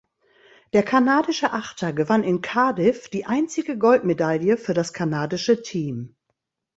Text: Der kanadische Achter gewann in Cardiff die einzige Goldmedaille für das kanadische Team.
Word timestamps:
Der 0.73 0.81
kanadische 0.81 1.53
Achter 1.53 1.93
gewann 1.93 2.23
in 2.23 2.41
Cardiff 2.41 3.07
die 3.07 3.27
einzige 3.27 3.77
Goldmedaille 3.77 4.57
für 4.57 4.73
das 4.73 4.93
kanadische 4.93 5.61
Team. 5.61 6.15